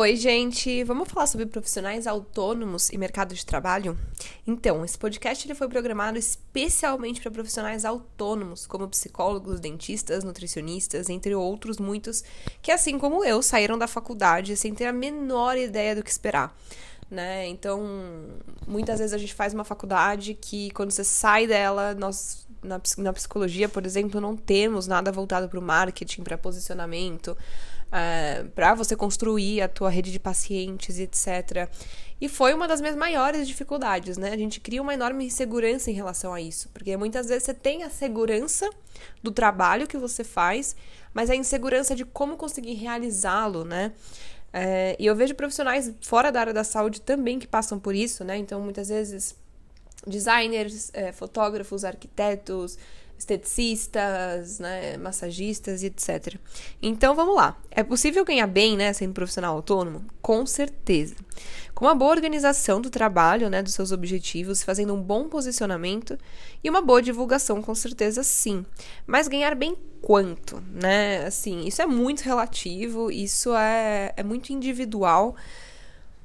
[0.00, 0.82] Oi, gente!
[0.84, 3.98] Vamos falar sobre profissionais autônomos e mercado de trabalho?
[4.46, 11.34] Então, esse podcast ele foi programado especialmente para profissionais autônomos, como psicólogos, dentistas, nutricionistas, entre
[11.34, 12.24] outros muitos,
[12.62, 16.56] que assim como eu, saíram da faculdade sem ter a menor ideia do que esperar.
[17.10, 17.46] Né?
[17.48, 17.82] Então,
[18.66, 23.12] muitas vezes a gente faz uma faculdade que quando você sai dela, nós na, na
[23.12, 27.36] psicologia, por exemplo, não temos nada voltado para o marketing, para posicionamento,
[27.90, 31.68] uh, para você construir a tua rede de pacientes, etc.
[32.20, 34.30] E foi uma das minhas maiores dificuldades, né?
[34.32, 37.82] A gente cria uma enorme insegurança em relação a isso, porque muitas vezes você tem
[37.82, 38.68] a segurança
[39.22, 40.76] do trabalho que você faz,
[41.14, 43.92] mas a insegurança de como conseguir realizá-lo, né?
[44.52, 48.24] É, e eu vejo profissionais fora da área da saúde também que passam por isso,
[48.24, 48.36] né?
[48.36, 49.34] Então, muitas vezes,
[50.06, 52.78] designers, é, fotógrafos, arquitetos,
[53.20, 56.36] esteticistas, né, massagistas e etc.
[56.80, 57.60] Então vamos lá.
[57.70, 60.04] É possível ganhar bem, né, sendo profissional autônomo?
[60.22, 61.14] Com certeza.
[61.74, 66.18] Com uma boa organização do trabalho, né, dos seus objetivos, fazendo um bom posicionamento
[66.64, 68.64] e uma boa divulgação, com certeza sim.
[69.06, 71.26] Mas ganhar bem quanto, né?
[71.26, 75.36] Assim, isso é muito relativo, isso é, é muito individual.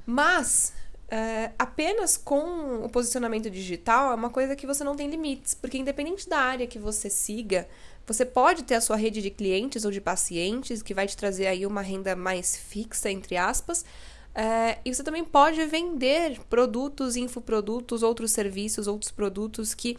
[0.05, 0.73] Mas
[1.07, 5.77] é, apenas com o posicionamento digital é uma coisa que você não tem limites, porque
[5.77, 7.67] independente da área que você siga,
[8.07, 11.47] você pode ter a sua rede de clientes ou de pacientes que vai te trazer
[11.47, 13.85] aí uma renda mais fixa, entre aspas,
[14.33, 19.97] é, e você também pode vender produtos, infoprodutos, outros serviços, outros produtos que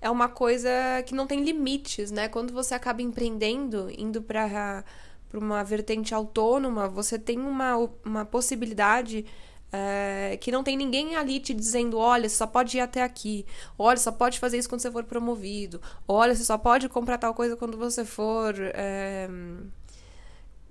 [0.00, 0.70] é uma coisa
[1.06, 2.28] que não tem limites, né?
[2.28, 4.84] Quando você acaba empreendendo, indo para
[5.32, 9.24] uma vertente autônoma, você tem uma, uma possibilidade
[9.72, 13.44] é, que não tem ninguém ali te dizendo: olha, você só pode ir até aqui,
[13.78, 17.34] olha, só pode fazer isso quando você for promovido, olha, você só pode comprar tal
[17.34, 18.54] coisa quando você for.
[18.58, 19.28] É,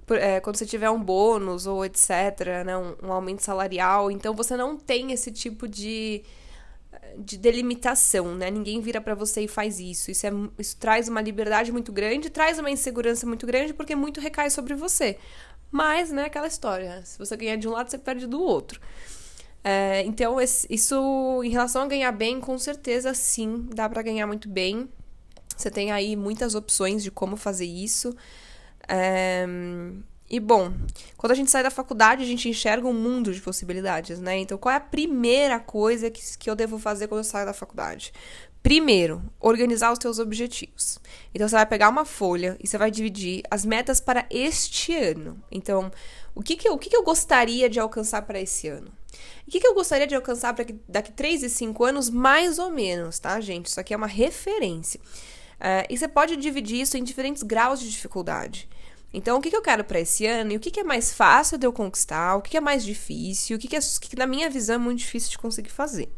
[0.10, 4.10] é, quando você tiver um bônus ou etc., né, um, um aumento salarial.
[4.10, 6.24] Então você não tem esse tipo de
[7.18, 8.52] de delimitação, né?
[8.52, 10.12] Ninguém vira para você e faz isso.
[10.12, 14.20] Isso, é, isso traz uma liberdade muito grande, traz uma insegurança muito grande, porque muito
[14.20, 15.18] recai sobre você.
[15.72, 17.02] Mas, né, aquela história.
[17.04, 18.80] Se você ganhar de um lado, você perde do outro.
[19.64, 24.48] É, então, isso, em relação a ganhar bem, com certeza sim, dá para ganhar muito
[24.48, 24.90] bem.
[25.56, 28.16] Você tem aí muitas opções de como fazer isso.
[28.88, 29.46] É,
[30.30, 30.74] e bom,
[31.16, 34.38] quando a gente sai da faculdade, a gente enxerga um mundo de possibilidades, né?
[34.38, 37.54] Então, qual é a primeira coisa que, que eu devo fazer quando eu saio da
[37.54, 38.12] faculdade?
[38.68, 41.00] Primeiro, organizar os teus objetivos.
[41.34, 45.42] Então, você vai pegar uma folha e você vai dividir as metas para este ano.
[45.50, 45.90] Então,
[46.36, 48.92] o que, que, eu, o que, que eu gostaria de alcançar para esse ano?
[49.48, 52.70] O que, que eu gostaria de alcançar para daqui 3 e 5 anos, mais ou
[52.70, 53.68] menos, tá, gente?
[53.68, 55.00] Isso aqui é uma referência.
[55.00, 58.68] Uh, e você pode dividir isso em diferentes graus de dificuldade.
[59.14, 61.14] Então, o que, que eu quero para esse ano e o que, que é mais
[61.14, 64.18] fácil de eu conquistar, o que, que é mais difícil, o que, que, é, que,
[64.18, 66.10] na minha visão, é muito difícil de conseguir fazer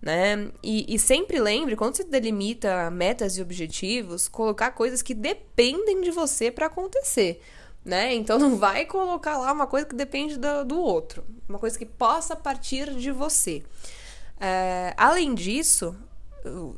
[0.00, 0.50] né?
[0.62, 6.10] E, e, sempre lembre, quando você delimita metas e objetivos, colocar coisas que dependem de
[6.10, 7.42] você para acontecer,
[7.84, 8.14] né?
[8.14, 11.84] Então não vai colocar lá uma coisa que depende do, do outro, uma coisa que
[11.84, 13.62] possa partir de você.
[14.40, 15.94] É, além disso,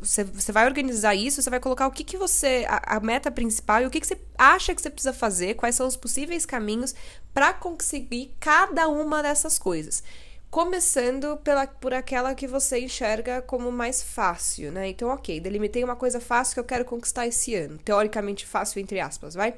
[0.01, 2.67] você, vai organizar isso, você vai colocar o que, que você.
[2.69, 5.77] A, a meta principal e o que, que você acha que você precisa fazer, quais
[5.77, 6.93] são os possíveis caminhos
[7.33, 10.03] para conseguir cada uma dessas coisas
[10.53, 14.87] começando pela, por aquela que você enxerga como mais fácil, né?
[14.87, 17.79] Então, ok, delimitei uma coisa fácil que eu quero conquistar esse ano.
[17.79, 19.55] Teoricamente fácil, entre aspas, vai?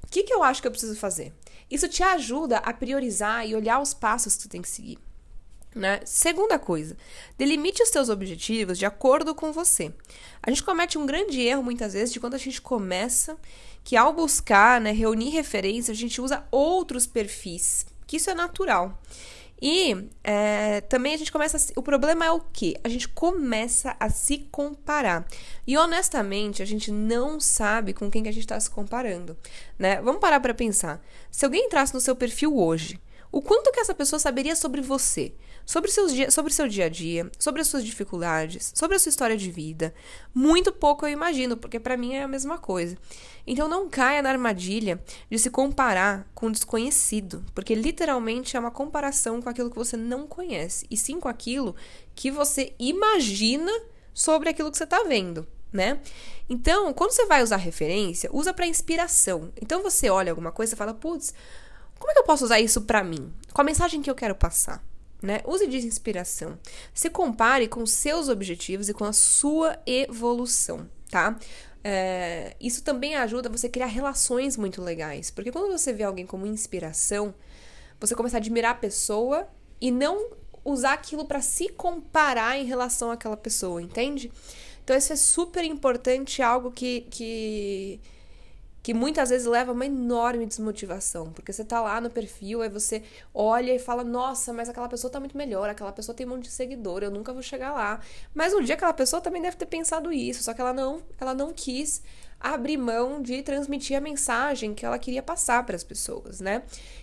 [0.00, 1.32] O que, que eu acho que eu preciso fazer?
[1.68, 4.96] Isso te ajuda a priorizar e olhar os passos que tu tem que seguir.
[5.74, 6.00] Né?
[6.04, 6.96] Segunda coisa,
[7.36, 9.92] delimite os seus objetivos de acordo com você.
[10.40, 13.36] A gente comete um grande erro muitas vezes de quando a gente começa,
[13.82, 18.96] que ao buscar, né, reunir referências, a gente usa outros perfis, que isso é natural.
[19.60, 21.56] E é, também a gente começa.
[21.56, 22.76] A, o problema é o que?
[22.84, 25.26] A gente começa a se comparar.
[25.66, 29.36] E honestamente, a gente não sabe com quem que a gente está se comparando.
[29.78, 30.00] Né?
[30.00, 31.02] Vamos parar para pensar.
[31.30, 35.34] Se alguém entrasse no seu perfil hoje, o quanto que essa pessoa saberia sobre você?
[35.68, 39.10] sobre, seus dia, sobre seu dia a dia, sobre as suas dificuldades, sobre a sua
[39.10, 39.94] história de vida.
[40.34, 42.96] Muito pouco eu imagino, porque para mim é a mesma coisa.
[43.46, 44.98] Então não caia na armadilha
[45.30, 49.94] de se comparar com o desconhecido, porque literalmente é uma comparação com aquilo que você
[49.94, 51.76] não conhece, e sim com aquilo
[52.14, 53.70] que você imagina
[54.14, 55.46] sobre aquilo que você está vendo.
[55.70, 56.00] Né?
[56.48, 59.52] Então, quando você vai usar referência, usa para inspiração.
[59.60, 61.34] Então você olha alguma coisa e fala, putz,
[61.98, 63.32] como é que eu posso usar isso para mim?
[63.52, 64.82] Qual a mensagem que eu quero passar?
[65.20, 65.40] Né?
[65.44, 66.58] Use de inspiração.
[66.94, 71.36] Se compare com seus objetivos e com a sua evolução, tá?
[71.82, 75.30] É, isso também ajuda você a criar relações muito legais.
[75.30, 77.34] Porque quando você vê alguém como inspiração,
[78.00, 79.48] você começar a admirar a pessoa
[79.80, 80.30] e não
[80.64, 84.30] usar aquilo para se comparar em relação àquela pessoa, entende?
[84.84, 88.00] Então, isso é super importante, algo que, que
[88.88, 92.70] que muitas vezes leva a uma enorme desmotivação, porque você tá lá no perfil, aí
[92.70, 93.02] você
[93.34, 96.44] olha e fala: "Nossa, mas aquela pessoa tá muito melhor, aquela pessoa tem um monte
[96.44, 98.00] de seguidor, eu nunca vou chegar lá".
[98.34, 101.34] Mas um dia aquela pessoa também deve ter pensado isso, só que ela não, ela
[101.34, 102.02] não quis
[102.40, 106.62] abrir mão de transmitir a mensagem que ela queria passar para as pessoas, né?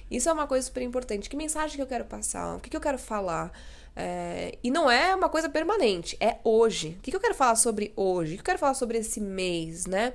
[0.09, 1.29] Isso é uma coisa super importante.
[1.29, 2.55] Que mensagem que eu quero passar?
[2.55, 3.51] O que, que eu quero falar?
[3.95, 6.95] É, e não é uma coisa permanente, é hoje.
[6.97, 8.33] O que, que eu quero falar sobre hoje?
[8.33, 10.13] O que eu quero falar sobre esse mês, né?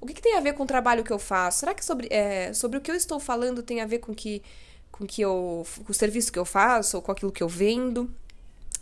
[0.00, 1.60] O que, que, tem a ver com o trabalho que eu faço?
[1.60, 4.42] Será que sobre, é, sobre o que eu estou falando tem a ver com que
[4.90, 8.10] com que eu com o serviço que eu faço ou com aquilo que eu vendo?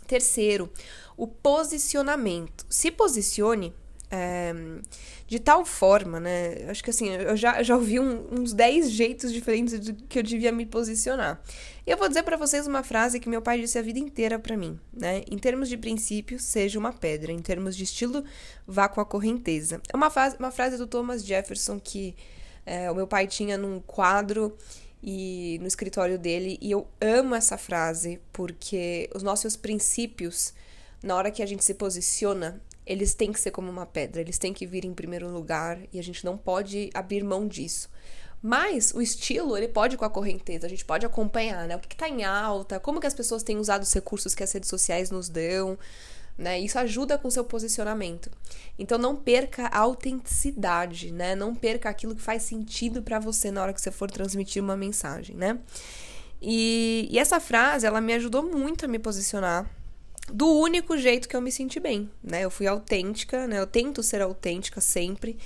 [0.07, 0.71] Terceiro,
[1.15, 2.65] o posicionamento.
[2.69, 3.73] Se posicione
[4.11, 4.53] é,
[5.27, 6.65] de tal forma, né?
[6.67, 10.23] Acho que assim, eu já, já ouvi um, uns 10 jeitos diferentes do que eu
[10.23, 11.41] devia me posicionar.
[11.85, 14.39] E eu vou dizer para vocês uma frase que meu pai disse a vida inteira
[14.39, 15.23] para mim, né?
[15.29, 17.31] Em termos de princípio, seja uma pedra.
[17.31, 18.23] Em termos de estilo,
[18.67, 19.81] vá com a correnteza.
[19.91, 22.15] É uma, frase, uma frase do Thomas Jefferson que
[22.65, 24.57] é, o meu pai tinha num quadro
[25.01, 30.53] e no escritório dele, e eu amo essa frase porque os nossos princípios,
[31.01, 34.39] na hora que a gente se posiciona, eles têm que ser como uma pedra, eles
[34.39, 37.87] têm que vir em primeiro lugar e a gente não pode abrir mão disso.
[38.41, 41.75] Mas o estilo, ele pode ir com a correnteza, a gente pode acompanhar, né?
[41.75, 44.51] O que, está em alta, como que as pessoas têm usado os recursos que as
[44.51, 45.77] redes sociais nos dão,
[46.35, 46.59] né?
[46.59, 48.31] Isso ajuda com o seu posicionamento.
[48.79, 51.35] Então não perca a autenticidade, né?
[51.35, 54.75] Não perca aquilo que faz sentido para você na hora que você for transmitir uma
[54.75, 55.59] mensagem, né?
[56.41, 59.69] E, e essa frase, ela me ajudou muito a me posicionar
[60.31, 62.41] do único jeito que eu me senti bem, né?
[62.43, 63.59] Eu fui autêntica, né?
[63.59, 65.37] Eu tento ser autêntica sempre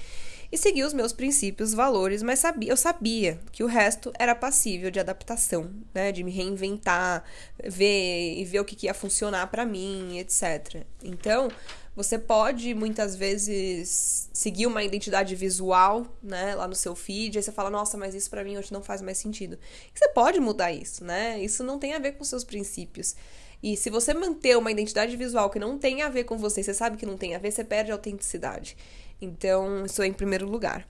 [0.51, 4.91] e seguir os meus princípios, valores, mas sabia, eu sabia que o resto era passível
[4.91, 6.11] de adaptação, né?
[6.11, 7.23] De me reinventar,
[7.63, 10.83] ver e ver o que, que ia funcionar para mim, etc.
[11.03, 11.49] Então,
[11.95, 17.51] você pode muitas vezes seguir uma identidade visual, né, lá no seu feed, aí você
[17.51, 19.57] fala: "Nossa, mas isso para mim hoje não faz mais sentido".
[19.93, 21.39] E você pode mudar isso, né?
[21.39, 23.15] Isso não tem a ver com seus princípios.
[23.63, 26.73] E se você manter uma identidade visual que não tem a ver com você, você
[26.73, 28.75] sabe que não tem a ver, você perde a autenticidade.
[29.21, 30.85] Então, isso é em primeiro lugar.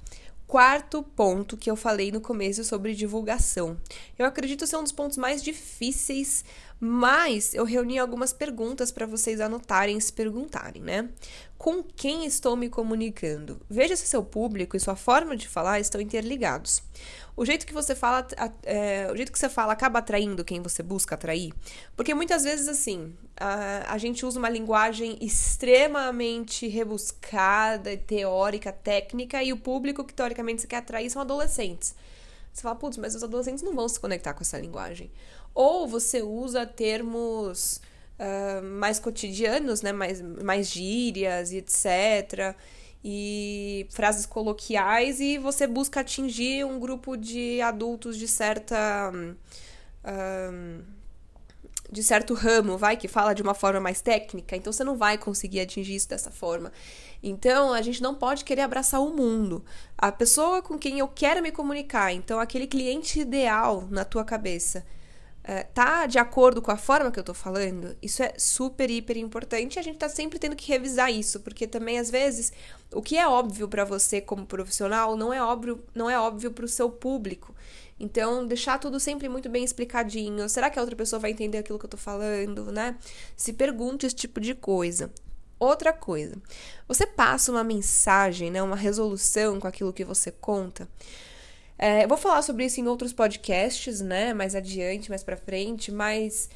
[0.47, 3.77] Quarto ponto que eu falei no começo sobre divulgação.
[4.17, 6.43] Eu acredito ser um dos pontos mais difíceis,
[6.85, 11.09] mas eu reuni algumas perguntas para vocês anotarem e se perguntarem, né?
[11.63, 13.57] com quem estou me comunicando.
[13.69, 16.83] Veja se seu público e sua forma de falar estão interligados.
[17.37, 18.27] O jeito que você fala,
[18.63, 21.53] é, o jeito que você fala acaba atraindo quem você busca atrair,
[21.95, 29.53] porque muitas vezes assim a, a gente usa uma linguagem extremamente rebuscada, teórica, técnica e
[29.53, 31.95] o público que teoricamente você quer atrair são adolescentes.
[32.53, 35.11] Você fala, putz, mas os adolescentes não vão se conectar com essa linguagem.
[35.55, 37.81] Ou você usa termos
[38.19, 39.91] uh, mais cotidianos, né?
[39.91, 42.55] Mais, mais gírias e etc.
[43.03, 49.11] E frases coloquiais, e você busca atingir um grupo de adultos de certa.
[50.05, 50.83] Uh,
[51.91, 55.15] de certo ramo, vai, que fala de uma forma mais técnica, então você não vai
[55.15, 56.71] conseguir atingir isso dessa forma.
[57.23, 59.63] Então, a gente não pode querer abraçar o mundo.
[59.97, 64.85] A pessoa com quem eu quero me comunicar, então aquele cliente ideal na tua cabeça,
[65.41, 69.17] é, tá de acordo com a forma que eu tô falando, isso é super, hiper
[69.17, 72.53] importante e a gente tá sempre tendo que revisar isso, porque também às vezes
[72.93, 76.65] o que é óbvio para você como profissional não é óbvio, não é óbvio para
[76.65, 77.53] o seu público.
[77.99, 80.49] Então, deixar tudo sempre muito bem explicadinho.
[80.49, 82.97] Será que a outra pessoa vai entender aquilo que eu tô falando, né?
[83.35, 85.11] Se pergunte esse tipo de coisa.
[85.63, 86.35] Outra coisa,
[86.85, 90.89] você passa uma mensagem, né, uma resolução com aquilo que você conta.
[91.77, 94.33] É, eu vou falar sobre isso em outros podcasts, né?
[94.33, 96.49] Mais adiante, mais pra frente, mas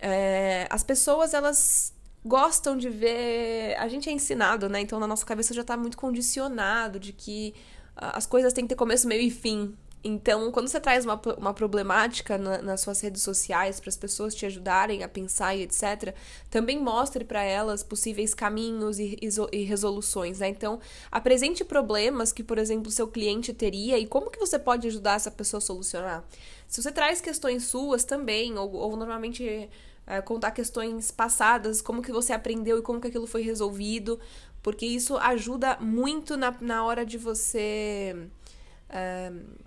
[0.00, 3.76] é, as pessoas, elas gostam de ver.
[3.78, 4.80] A gente é ensinado, né?
[4.80, 7.54] Então na nossa cabeça já tá muito condicionado de que
[7.94, 9.76] as coisas têm que ter começo, meio e fim.
[10.02, 14.34] Então, quando você traz uma, uma problemática na, nas suas redes sociais para as pessoas
[14.34, 16.14] te ajudarem a pensar e etc.,
[16.48, 19.18] também mostre para elas possíveis caminhos e,
[19.52, 20.48] e, resoluções, né?
[20.48, 20.80] Então,
[21.10, 25.30] apresente problemas que, por exemplo, seu cliente teria e como que você pode ajudar essa
[25.30, 26.24] pessoa a solucionar.
[26.66, 29.68] Se você traz questões suas também, ou, ou normalmente
[30.06, 34.18] é, contar questões passadas, como que você aprendeu e como que aquilo foi resolvido,
[34.62, 38.16] porque isso ajuda muito na, na hora de você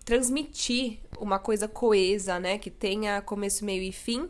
[0.05, 2.57] transmitir uma coisa coesa, né?
[2.57, 4.29] Que tenha começo, meio e fim.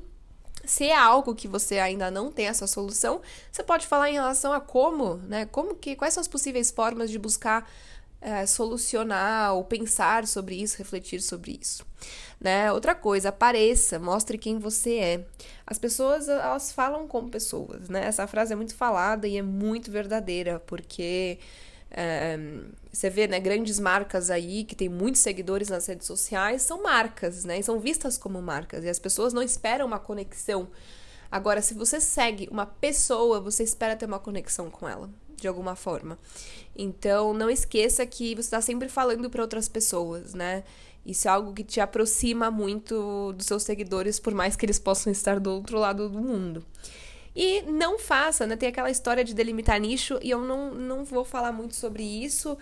[0.66, 3.22] Se é algo que você ainda não tem essa solução,
[3.52, 5.46] você pode falar em relação a como, né?
[5.46, 7.70] Como que, quais são as possíveis formas de buscar
[8.24, 11.86] é, solucionar ou pensar sobre isso, refletir sobre isso.
[12.40, 12.72] Né?
[12.72, 15.26] Outra coisa, apareça, mostre quem você é.
[15.68, 18.06] As pessoas, elas falam como pessoas, né?
[18.06, 21.38] Essa frase é muito falada e é muito verdadeira, porque
[22.92, 27.46] você vê, né, grandes marcas aí que tem muitos seguidores nas redes sociais são marcas,
[27.46, 27.60] né?
[27.60, 28.84] E são vistas como marcas.
[28.84, 30.68] E as pessoas não esperam uma conexão.
[31.32, 35.76] Agora, se você segue uma pessoa, você espera ter uma conexão com ela de alguma
[35.76, 36.18] forma.
[36.76, 40.64] Então, não esqueça que você está sempre falando para outras pessoas, né?
[41.06, 45.12] Isso é algo que te aproxima muito dos seus seguidores, por mais que eles possam
[45.12, 46.64] estar do outro lado do mundo.
[47.36, 48.56] E não faça, né?
[48.56, 52.58] Tem aquela história de delimitar nicho, e eu não, não vou falar muito sobre isso,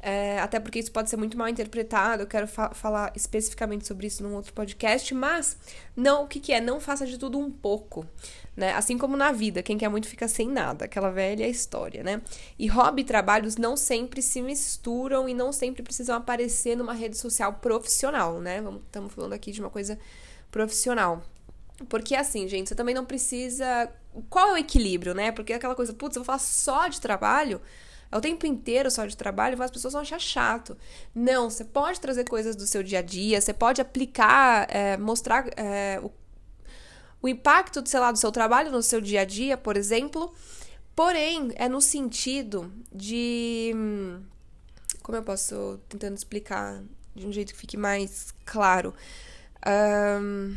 [0.00, 2.22] é, até porque isso pode ser muito mal interpretado.
[2.22, 5.56] Eu quero fa falar especificamente sobre isso num outro podcast, mas
[5.96, 8.06] não o que, que é, não faça de tudo um pouco.
[8.56, 8.72] Né?
[8.72, 12.22] Assim como na vida, quem quer muito fica sem nada, aquela velha história, né?
[12.58, 17.18] E hobby e trabalhos não sempre se misturam e não sempre precisam aparecer numa rede
[17.18, 18.62] social profissional, né?
[18.86, 19.98] Estamos falando aqui de uma coisa
[20.50, 21.22] profissional.
[21.88, 23.90] Porque assim, gente, você também não precisa.
[24.28, 25.32] Qual é o equilíbrio, né?
[25.32, 27.60] Porque aquela coisa, putz, eu vou falar só de trabalho
[28.10, 30.76] é o tempo inteiro só de trabalho, as pessoas vão achar chato.
[31.14, 35.46] Não, você pode trazer coisas do seu dia a dia, você pode aplicar, é, mostrar
[35.56, 36.10] é, o,
[37.20, 40.32] o impacto, sei lá, do seu trabalho no seu dia a dia, por exemplo.
[40.94, 43.72] Porém, é no sentido de.
[45.02, 46.82] Como eu posso tentando explicar
[47.14, 48.94] de um jeito que fique mais claro?
[49.66, 50.56] Um,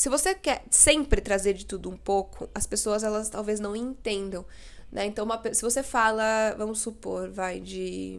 [0.00, 4.46] se você quer sempre trazer de tudo um pouco, as pessoas elas talvez não entendam.
[4.90, 5.04] Né?
[5.04, 8.18] Então, uma, se você fala, vamos supor, vai de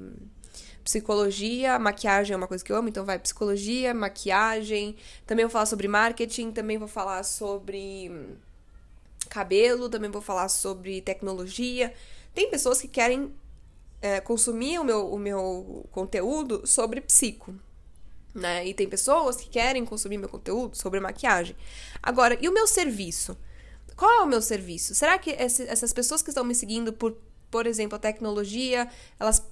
[0.83, 4.95] psicologia, maquiagem é uma coisa que eu amo, então vai psicologia, maquiagem.
[5.25, 8.11] Também vou falar sobre marketing, também vou falar sobre
[9.27, 11.91] cabelo, também vou falar sobre tecnologia.
[12.31, 13.33] Tem pessoas que querem
[13.99, 17.55] é, consumir o meu, o meu conteúdo sobre psico.
[18.33, 18.65] Né?
[18.65, 21.55] E tem pessoas que querem consumir meu conteúdo sobre maquiagem.
[22.01, 23.37] Agora, e o meu serviço?
[23.95, 24.95] Qual é o meu serviço?
[24.95, 27.17] Será que essas pessoas que estão me seguindo por,
[27.49, 29.45] por exemplo, a tecnologia, elas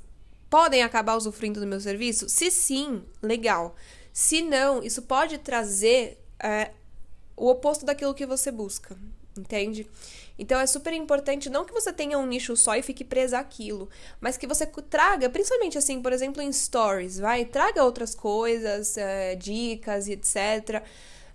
[0.49, 2.27] podem acabar usufruindo do meu serviço?
[2.29, 3.75] Se sim, legal.
[4.11, 6.71] Se não, isso pode trazer é,
[7.35, 8.97] o oposto daquilo que você busca,
[9.37, 9.87] entende?
[10.39, 13.89] Então é super importante não que você tenha um nicho só e fique presa àquilo,
[14.21, 19.35] mas que você traga, principalmente assim, por exemplo, em stories, vai, traga outras coisas, é,
[19.35, 20.81] dicas e etc.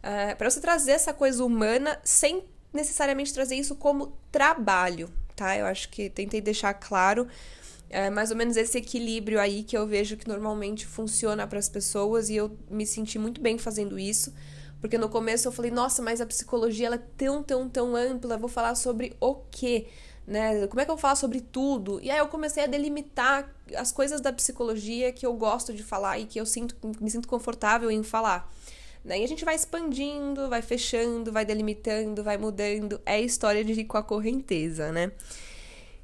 [0.03, 2.43] É, para você trazer essa coisa humana sem
[2.73, 5.57] necessariamente trazer isso como trabalho, tá?
[5.57, 7.29] Eu acho que tentei deixar claro
[7.91, 11.69] é, mais ou menos esse equilíbrio aí que eu vejo que normalmente funciona para as
[11.69, 14.35] pessoas e eu me senti muito bem fazendo isso.
[14.85, 18.37] Porque no começo eu falei, nossa, mas a psicologia ela é tão, tão, tão ampla,
[18.37, 19.87] vou falar sobre o quê?
[20.27, 20.67] Né?
[20.67, 21.99] Como é que eu vou falar sobre tudo?
[22.03, 26.19] E aí eu comecei a delimitar as coisas da psicologia que eu gosto de falar
[26.19, 28.53] e que eu sinto, me sinto confortável em falar.
[29.03, 29.21] Né?
[29.21, 33.01] E a gente vai expandindo, vai fechando, vai delimitando, vai mudando.
[33.07, 35.13] É a história de ir com a correnteza, né?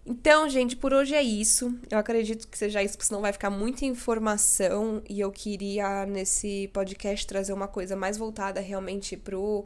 [0.05, 1.79] Então, gente, por hoje é isso.
[1.91, 5.03] Eu acredito que seja isso, porque senão vai ficar muita informação.
[5.09, 9.65] E eu queria, nesse podcast, trazer uma coisa mais voltada realmente pro,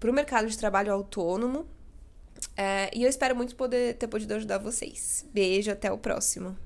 [0.00, 1.66] pro mercado de trabalho autônomo.
[2.56, 5.24] É, e eu espero muito poder ter podido ajudar vocês.
[5.32, 6.56] Beijo, até o próximo.